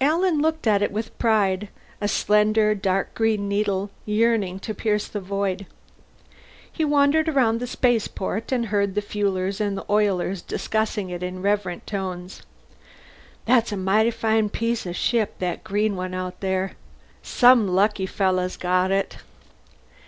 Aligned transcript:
Alan 0.00 0.40
looked 0.42 0.66
at 0.66 0.82
it 0.82 0.90
with 0.90 1.16
pride 1.20 1.68
a 2.00 2.08
slender 2.08 2.74
dark 2.74 3.14
green 3.14 3.48
needle 3.48 3.90
yearning 4.06 4.58
to 4.58 4.74
pierce 4.74 5.06
the 5.06 5.20
void. 5.20 5.66
He 6.72 6.84
wandered 6.84 7.28
around 7.28 7.60
the 7.60 7.66
spaceport 7.68 8.50
and 8.50 8.66
heard 8.66 8.96
the 8.96 9.00
fuelers 9.00 9.60
and 9.60 9.80
oilers 9.88 10.42
discussing 10.42 11.10
it 11.10 11.22
in 11.22 11.42
reverent 11.42 11.86
tones. 11.86 12.42
"That's 13.44 13.70
a 13.70 13.76
mighty 13.76 14.10
fine 14.10 14.48
piece 14.48 14.84
of 14.84 14.96
ship, 14.96 15.38
that 15.38 15.62
green 15.62 15.94
one 15.94 16.12
out 16.12 16.40
there. 16.40 16.72
Some 17.22 17.68
lucky 17.68 18.06
fellow's 18.06 18.56
got 18.56 18.90
it." 18.90 19.18